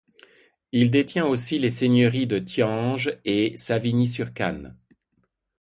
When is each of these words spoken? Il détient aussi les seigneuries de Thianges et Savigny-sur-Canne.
Il 0.71 0.89
détient 0.89 1.27
aussi 1.27 1.59
les 1.59 1.69
seigneuries 1.69 2.25
de 2.25 2.39
Thianges 2.39 3.15
et 3.23 3.55
Savigny-sur-Canne. 3.55 4.75